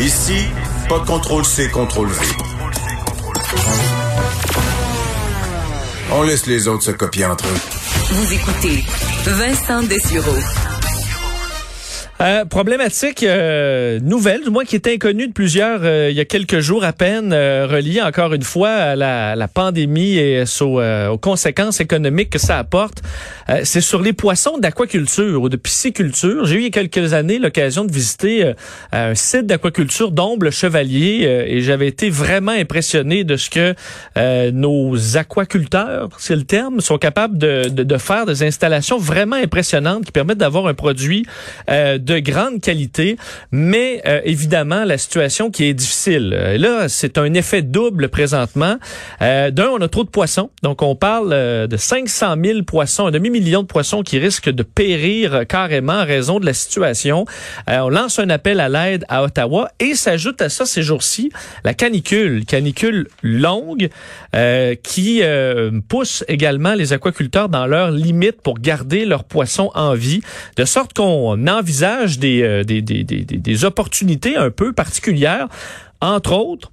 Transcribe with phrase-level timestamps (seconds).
[0.00, 0.46] Ici,
[0.88, 2.26] pas de contrôle C, contrôle V.
[6.12, 7.60] On laisse les autres se copier entre eux.
[8.12, 8.84] Vous écoutez
[9.24, 10.67] Vincent Dessureau.
[12.20, 16.24] Euh, problématique euh, nouvelle, du moins qui était inconnue de plusieurs euh, il y a
[16.24, 21.80] quelques jours à peine, reliée encore une fois à la, la pandémie et aux conséquences
[21.80, 23.02] économiques que ça apporte.
[23.62, 26.44] c'est sur les poissons d'aquaculture ou de pisciculture.
[26.44, 28.52] J'ai eu il y a quelques années l'occasion de visiter
[28.92, 36.08] un site d'aquaculture d'Omble Chevalier et j'avais été vraiment impressionné de ce que nos aquaculteurs,
[36.18, 40.38] c'est le terme, sont capables de, de, de, faire des installations vraiment impressionnantes qui permettent
[40.38, 41.24] d'avoir un produit
[41.68, 43.16] de grande qualité,
[43.52, 46.34] mais euh, évidemment la situation qui est difficile.
[46.34, 48.76] Euh, là, c'est un effet double présentement.
[49.22, 53.06] Euh, D'un, on a trop de poissons, donc on parle euh, de 500 000 poissons,
[53.06, 57.24] un demi-million de poissons qui risquent de périr carrément en raison de la situation.
[57.66, 61.30] on lance un appel à l'aide à Ottawa et s'ajoute à ça ces jours-ci
[61.64, 63.88] la canicule, canicule longue
[64.82, 65.22] qui
[65.88, 70.20] pousse également les aquaculteurs dans leurs limites pour garder leurs poissons en vie,
[70.56, 75.48] de sorte qu'on envisage euh, des, des, des, des, opportunités un peu particulières,
[76.00, 76.70] entre autres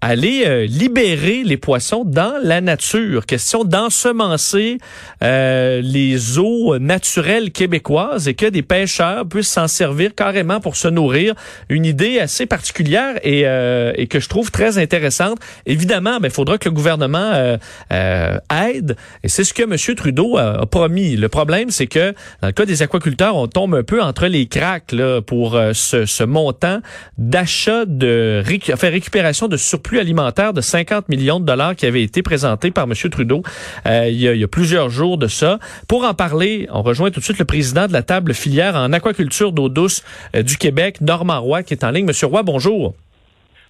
[0.00, 3.26] aller euh, libérer les poissons dans la nature.
[3.26, 4.78] Question d'ensemencer
[5.22, 10.88] euh, les eaux naturelles québécoises et que des pêcheurs puissent s'en servir carrément pour se
[10.88, 11.34] nourrir.
[11.68, 15.38] Une idée assez particulière et, euh, et que je trouve très intéressante.
[15.66, 17.56] Évidemment, il faudra que le gouvernement
[17.90, 19.96] aide et c'est ce que M.
[19.96, 21.16] Trudeau a, promis.
[21.16, 24.46] Le problème, c'est que dans le cas des aquaculteurs, on tombe un peu entre les
[24.46, 26.80] cracks là, pour ce, ce montant
[27.16, 32.22] d'achat de enfin, récupération de surplus alimentaire de 50 millions de dollars qui avait été
[32.22, 32.92] présenté par M.
[33.10, 33.42] Trudeau
[33.86, 35.58] euh, il, y a, plusieurs jours de ça.
[35.88, 38.92] Pour en parler, on rejoint tout de suite le président de la table filière en
[38.92, 40.04] aquaculture d'eau douce
[40.36, 42.06] euh, du Québec, Normand Roy, qui est en ligne.
[42.06, 42.94] Monsieur Roy, bonjour.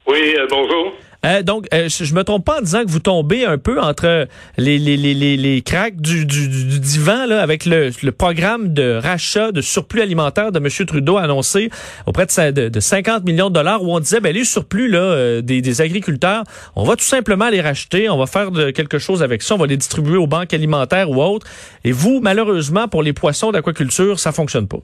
[0.07, 0.93] Oui, euh, bonjour.
[1.27, 4.29] Euh, donc, euh, je me trompe pas en disant que vous tombez un peu entre
[4.57, 8.73] les, les, les, les, les cracks du, du, du, divan là, avec le, le, programme
[8.73, 10.87] de rachat de surplus alimentaire de M.
[10.87, 11.71] Trudeau annoncé
[12.07, 15.43] auprès de, de, 50 millions de dollars où on disait ben, les surplus là, euh,
[15.43, 16.45] des, des, agriculteurs,
[16.77, 19.59] on va tout simplement les racheter, on va faire de, quelque chose avec ça, on
[19.59, 21.47] va les distribuer aux banques alimentaires ou autres.
[21.83, 24.79] Et vous, malheureusement, pour les poissons d'aquaculture, ça fonctionne pas.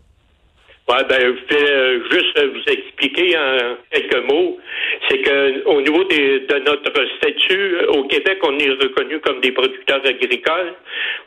[0.87, 4.59] Ouais, ben, je vais euh, juste vous expliquer en quelques mots.
[5.09, 9.41] C'est que au niveau des, de notre statut euh, au Québec, on est reconnu comme
[9.41, 10.75] des producteurs agricoles.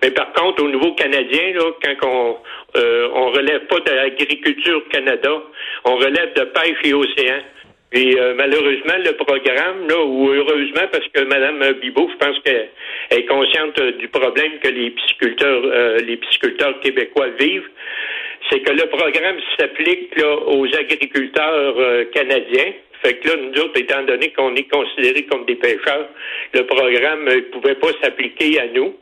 [0.04, 2.38] Mais par contre, au niveau canadien, là, quand on
[2.76, 5.42] euh, on relève pas de l'agriculture Canada,
[5.86, 7.40] on relève de pêche et océan.
[7.94, 12.70] Et euh, malheureusement, le programme, là, ou heureusement, parce que Mme Bibot, je pense qu'elle
[13.10, 15.64] est consciente du problème que les pisciculteurs,
[16.06, 17.70] les pisciculteurs québécois vivent
[18.50, 20.14] c'est que le programme s'applique
[20.46, 22.74] aux agriculteurs euh, canadiens.
[23.04, 26.10] Fait que là, nous autres, étant donné qu'on est considérés comme des pêcheurs,
[26.54, 28.96] le programme ne pouvait pas s'appliquer à nous.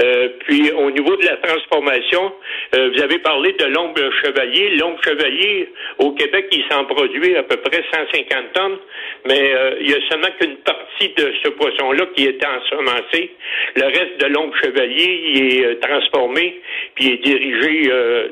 [0.00, 2.32] Euh, puis au niveau de la transformation,
[2.74, 4.76] euh, vous avez parlé de l'ombre chevalier.
[4.76, 8.78] L'ombre chevalier, au Québec, il s'en produit à peu près 150 tonnes,
[9.26, 13.30] mais euh, il y a seulement qu'une partie de ce poisson-là qui est ensemencé.
[13.76, 16.60] Le reste de l'ombre chevalier, il est transformé,
[16.94, 17.90] puis est dirigé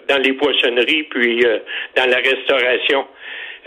[0.08, 1.44] dans les poissonneries, puis
[1.96, 3.06] dans la restauration.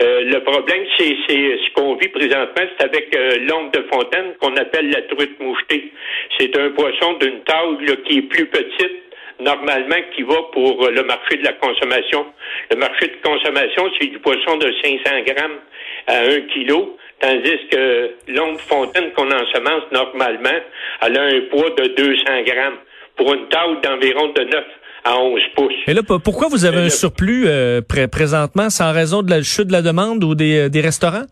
[0.02, 4.54] Euh, le problème, c'est ce qu'on vit présentement, c'est avec euh, l'ombre de fontaine qu'on
[4.56, 5.90] appelle la truite mouchetée.
[6.38, 9.02] C'est un poisson d'une taille qui est plus petite
[9.40, 12.26] normalement qui va pour euh, le marché de la consommation.
[12.70, 15.60] Le marché de consommation, c'est du poisson de 500 grammes
[16.08, 20.60] à 1 kilo, tandis que l'ombre fontaine qu'on ensemence normalement,
[21.02, 22.78] elle a un poids de 200 grammes
[23.16, 24.64] pour une taille d'environ de 9
[25.06, 25.72] à 11 pouces.
[25.86, 27.80] Et là, pourquoi vous avez un surplus euh,
[28.10, 28.70] présentement?
[28.70, 31.26] sans raison de la chute de la demande ou des, euh, des restaurants?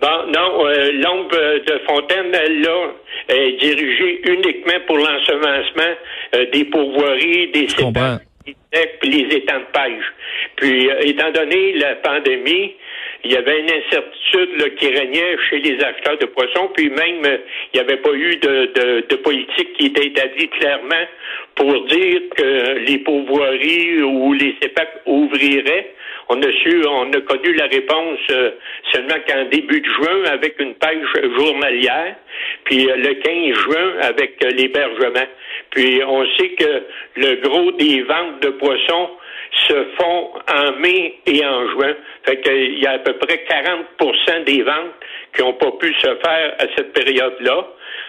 [0.00, 2.92] Bon, non, euh, l'ombre de Fontaine, là,
[3.28, 5.94] est dirigée uniquement pour l'ensemencement
[6.52, 8.20] des pourvoiries, des cépages,
[9.02, 10.12] les étangs de pêche.
[10.56, 12.72] Puis, étant donné la pandémie,
[13.24, 17.22] il y avait une incertitude qui régnait chez les acheteurs de poissons, puis même
[17.72, 21.06] il n'y avait pas eu de, de, politique qui était établie clairement
[21.54, 25.94] pour dire que les pourvoiries ou les CEPAC ouvriraient.
[26.28, 28.50] On a su, on a connu la réponse euh,
[28.92, 32.16] seulement qu'en début de juin avec une pêche journalière,
[32.64, 35.26] puis euh, le 15 juin avec euh, l'hébergement.
[35.70, 36.82] Puis on sait que
[37.16, 39.10] le gros des ventes de poissons
[39.68, 41.94] se font en mai et en juin.
[42.24, 44.94] Fait qu'il y a à peu près 40% des ventes
[45.34, 47.66] qui n'ont pas pu se faire à cette période-là.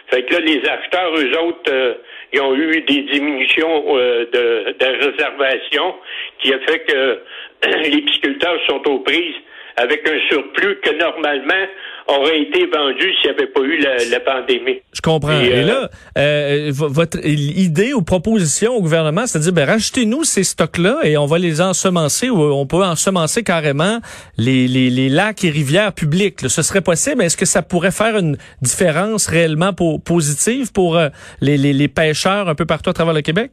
[0.07, 1.93] Fait que là, les acheteurs, eux autres, euh,
[2.33, 5.95] ils ont eu des diminutions euh, de, de réservation
[6.39, 7.19] qui a fait que
[7.89, 9.35] les pisciculteurs sont aux prises
[9.77, 11.65] avec un surplus que normalement
[12.07, 14.79] aurait été vendu s'il n'y avait pas eu la, pandémie.
[14.93, 15.39] Je comprends.
[15.39, 20.43] Et, là, euh, votre idée ou proposition au gouvernement, c'est de dire, ben, rachetez-nous ces
[20.43, 23.99] stocks-là et on va les ensemencer ou on peut ensemencer carrément
[24.37, 26.47] les, les, les lacs et rivières publiques.
[26.47, 27.23] Ce serait possible.
[27.23, 31.09] Est-ce que ça pourrait faire une différence réellement positive pour euh,
[31.41, 33.51] les, les, les pêcheurs un peu partout à travers le Québec?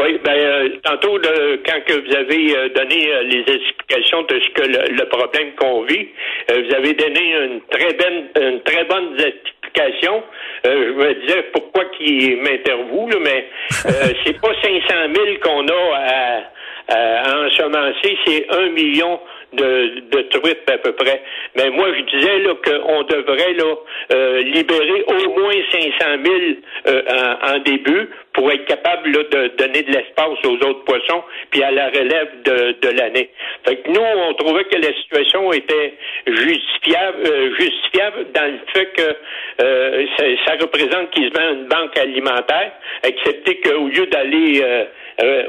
[0.00, 1.18] Oui, ben euh, tantôt
[1.66, 5.82] quand que vous avez euh, donné euh, les explications de ce que le, problème qu'on
[5.82, 6.08] vit,
[6.48, 10.22] vous avez donné une très bonne une très bonne explication.
[10.64, 13.48] je me disais pourquoi qui m'interviewe, mais
[14.24, 19.18] c'est pas 500 000 qu'on a à, à ensemencer, c'est un million
[19.52, 21.22] de, de truites à peu près.
[21.56, 23.74] Mais moi, je disais là qu'on devrait là
[24.12, 25.88] euh, libérer au moins 500
[26.24, 26.36] 000
[26.86, 27.02] euh,
[27.42, 31.70] en, début pour être capable là, de donner de l'espace aux autres poissons, puis à
[31.70, 33.30] la relève de, de l'année.
[33.66, 35.94] Fait que nous, on trouvait que la situation était
[36.26, 39.16] justifiable, euh, justifiable dans le fait que
[39.58, 42.72] ça, ça, représente quasiment une banque alimentaire,
[43.02, 44.62] excepté qu'au lieu d'aller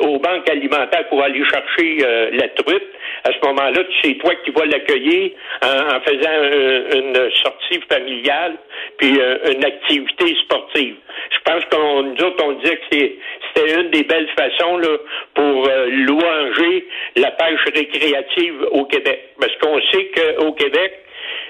[0.02, 1.98] aux banques alimentaires pour aller chercher
[2.32, 2.84] la truite,
[3.24, 5.32] à ce moment-là, c'est toi qui vas l'accueillir
[5.62, 8.58] en, faisant une sortie familiale
[8.98, 10.96] puis euh, une activité sportive.
[11.32, 14.98] Je pense qu'on nous autres, on disait que c'était une des belles façons là,
[15.34, 19.30] pour euh, louanger la pêche récréative au Québec.
[19.40, 21.06] Parce qu'on sait qu'au Québec,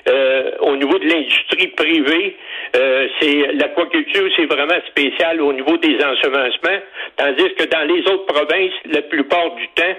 [0.07, 2.36] euh, au niveau de l'industrie privée,
[2.75, 6.80] euh, c'est l'aquaculture, c'est vraiment spécial au niveau des ensemencements,
[7.18, 9.96] tandis que dans les autres provinces, la plupart du temps,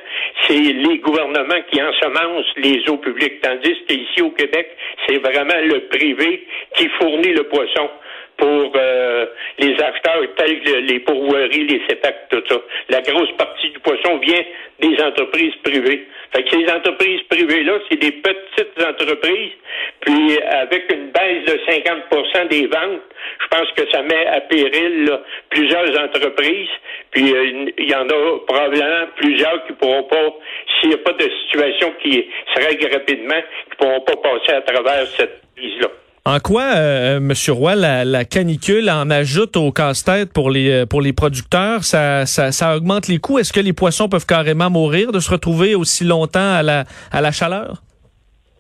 [0.46, 4.68] c'est les gouvernements qui ensemencent les eaux publiques, tandis qu'ici au Québec,
[5.06, 6.46] c'est vraiment le privé
[6.76, 7.90] qui fournit le poisson
[8.36, 9.26] pour euh,
[9.58, 12.56] les acheteurs tels que les pourvoiries, les CEPAC, tout ça.
[12.88, 14.42] La grosse partie du poisson vient
[14.80, 16.06] des entreprises privées.
[16.32, 19.52] Fait que ces entreprises privées-là, c'est des petites entreprises,
[20.00, 23.02] puis avec une baisse de 50% des ventes,
[23.40, 25.18] je pense que ça met à péril
[25.50, 26.68] plusieurs entreprises,
[27.10, 30.34] puis euh, il y en a probablement plusieurs qui pourront pas,
[30.80, 33.40] s'il n'y a pas de situation qui se règle rapidement,
[33.70, 35.88] qui pourront pas passer à travers cette crise-là.
[36.30, 37.32] En quoi, euh, M.
[37.48, 41.82] Roy, la, canicule en ajoute au casse-tête pour les euh, pour les producteurs?
[41.82, 43.40] Ça, ça, ça augmente les coûts?
[43.40, 47.20] Est-ce que les poissons peuvent carrément mourir de se retrouver aussi longtemps à la, à
[47.20, 47.82] la chaleur?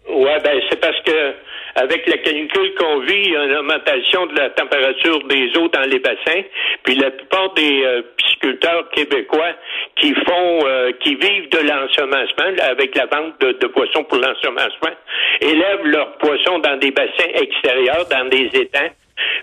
[0.08, 1.34] Ouais, ben c'est parce que
[1.76, 5.68] avec la canicule qu'on vit, il y a une augmentation de la température des eaux
[5.68, 6.42] dans les bassins.
[6.82, 8.02] Puis la plupart des euh,
[8.40, 9.52] pisciculteurs québécois
[9.96, 14.96] qui font, euh, qui vivent de l'ensemencement, avec la vente de, poissons pour l'ensemencement,
[15.40, 18.90] élèvent leurs poissons dans des bassins extérieurs, dans des étangs.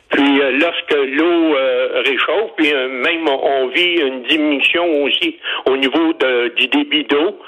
[0.10, 1.56] Puis euh, lorsque l'eau
[2.06, 6.14] réchauffe, puis même on, vit une diminution aussi au niveau
[6.56, 7.40] du débit d'eau.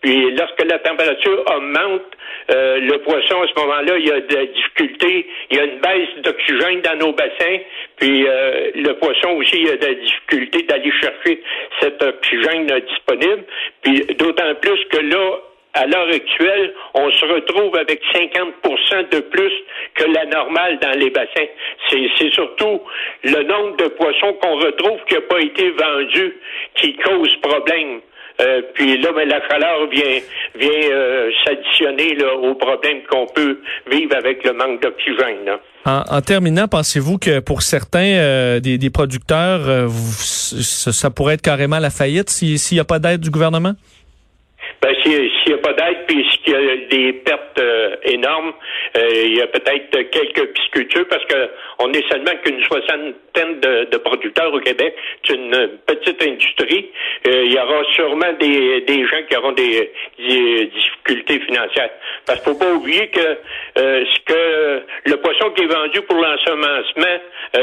[0.00, 2.02] puis lorsque la température augmente,
[2.50, 5.78] euh, le poisson, à ce moment-là, il y a des difficultés, il y a une
[5.78, 7.58] baisse d'oxygène dans nos bassins,
[7.96, 11.42] puis euh, le poisson aussi, il y a des difficultés d'aller chercher
[11.80, 13.44] cet oxygène disponible,
[13.82, 15.38] puis d'autant plus que là,
[15.74, 19.52] à l'heure actuelle, on se retrouve avec 50% de plus
[19.94, 21.48] que la normale dans les bassins.
[21.90, 22.82] C'est surtout
[23.24, 26.36] le nombre de poissons qu'on retrouve qui n'a pas été vendu
[26.74, 28.00] qui cause problème.
[28.40, 30.18] Euh, puis là, ben, la chaleur vient,
[30.58, 33.58] vient euh, s'additionner au problème qu'on peut
[33.90, 35.58] vivre avec le manque d'oxygène.
[35.84, 42.30] En, terminant, pensez-vous que pour certains euh, des, producteurs, ça, pourrait être carrément la faillite
[42.30, 43.72] s'il n'y a pas d'aide du gouvernement?
[44.82, 48.52] Ben, s'il n'y a pas d'aide, puis s'il y a des pertes euh, énormes,
[48.96, 53.96] euh, il y a peut-être quelques piscicultures parce que on est seulement qu'une soixantaine de,
[53.98, 54.96] producteurs au Québec.
[55.24, 56.90] C'est une petite industrie.
[57.28, 61.90] Euh, il y aura sûrement des, gens qui auront des, difficultés financières.
[62.26, 63.38] Parce qu'il faut pas oublier que
[63.76, 67.20] ce que le poisson qui est vendu pour l'ensemencement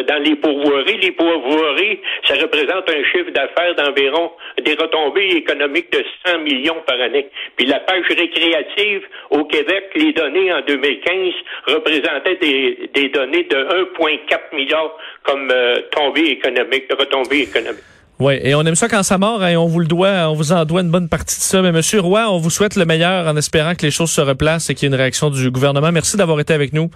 [0.07, 6.03] dans les pourvoiries, les pourvoiries, ça représente un chiffre d'affaires d'environ des retombées économiques de
[6.25, 7.08] 100 millions par année.
[7.55, 11.33] Puis la pêche récréative au Québec, les données en 2015
[11.67, 17.83] représentaient des, données de 1,4 milliard comme euh, tombée économique, retombée économique.
[18.19, 20.33] Oui, et on aime ça quand ça mord, et hein, on vous le doit, on
[20.33, 21.61] vous en doit une bonne partie de ça.
[21.61, 24.69] Mais Monsieur Roy, on vous souhaite le meilleur en espérant que les choses se replacent
[24.69, 25.89] et qu'il y ait une réaction du gouvernement.
[25.93, 26.89] Merci d'avoir été avec nous.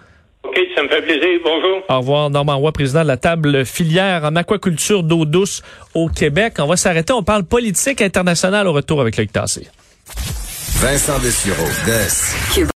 [0.43, 1.39] OK, ça me fait plaisir.
[1.41, 1.81] Bonjour.
[1.87, 6.55] Au revoir, Normand Roy, président de la table filière en aquaculture d'eau douce au Québec.
[6.59, 7.13] On va s'arrêter.
[7.13, 9.67] On parle politique internationale au retour avec Loïc Tassé.
[10.79, 12.33] Vincent Dessureau, Des.